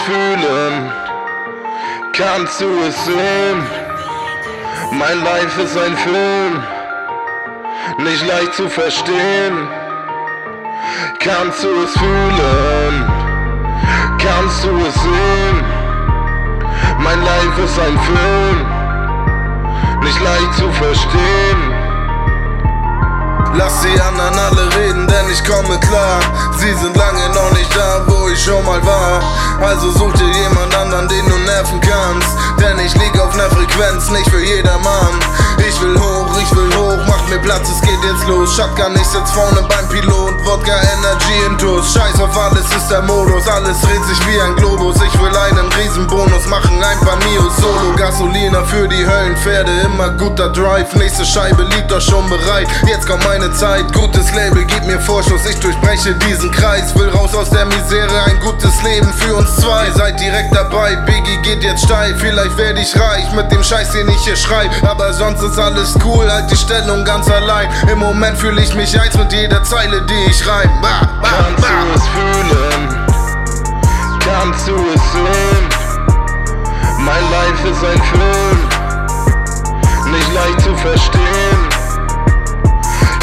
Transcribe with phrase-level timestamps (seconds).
[0.00, 0.92] fühlen?
[2.12, 3.62] Kannst du es sehen?
[4.92, 6.62] Mein Life ist ein Film,
[7.98, 9.68] nicht leicht zu verstehen.
[11.20, 12.94] Kannst du es fühlen?
[14.18, 15.64] Kannst du es sehen?
[16.98, 18.66] Mein Life ist ein Film,
[20.02, 21.60] nicht leicht zu verstehen.
[23.54, 24.67] Lass die anderen alle
[25.38, 26.20] ich komme klar.
[26.58, 29.20] Sie sind lange noch nicht da, wo ich schon mal war.
[29.60, 32.28] Also such dir jemand anderen, den du nerven kannst.
[32.60, 35.14] Denn ich lieg auf ner Frequenz, nicht für jedermann.
[35.68, 38.54] Ich will hoch, ich will hoch, mach mir Platz, es geht jetzt los.
[38.54, 40.44] Shotgun, ich sitz vorne beim Pilot.
[40.44, 41.94] Wodka, Energy in Toast.
[41.94, 42.57] Scheiß auf alles
[42.88, 44.96] ist der Modus, alles dreht sich wie ein Globus.
[44.96, 47.94] Ich will einen Riesenbonus machen, ein paar Mios solo.
[47.96, 50.94] Gasolina für die Höllenpferde, immer guter Drive.
[50.94, 52.66] Nächste Scheibe liegt doch schon bereit.
[52.86, 55.44] Jetzt kommt meine Zeit, gutes Label, gib mir Vorschuss.
[55.50, 59.86] Ich durchbreche diesen Kreis, will raus aus der Misere, ein gutes Leben für uns zwei.
[59.86, 62.14] Ihr seid direkt dabei, Biggie geht jetzt steil.
[62.16, 64.70] Vielleicht werde ich reich mit dem Scheiß, den ich hier schrei.
[64.88, 67.68] Aber sonst ist alles cool, halt die Stellung ganz allein.
[67.92, 70.70] Im Moment fühle ich mich eins mit jeder Zeile, die ich reim.
[70.80, 71.68] Ba, ba, Kannst ba.
[71.68, 72.77] du es fühlen?
[74.38, 75.68] Du es sehen?
[76.98, 78.58] Mein Life ist ein Film,
[80.12, 81.68] nicht leicht zu verstehen.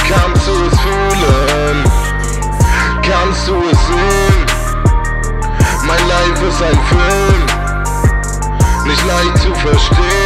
[0.10, 1.84] Kannst du es fühlen?
[3.02, 4.46] Kannst du es sehen?
[5.88, 7.46] Mein Life ist ein Film,
[8.86, 10.25] nicht leicht zu verstehen.